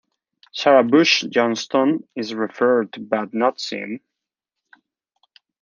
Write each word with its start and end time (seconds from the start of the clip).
Sarah 0.51 0.83
Bush 0.83 1.25
Johnston 1.29 2.07
is 2.15 2.33
referred 2.33 2.91
to 2.93 3.01
but 3.01 3.35
not 3.35 3.59
seen. 3.61 3.99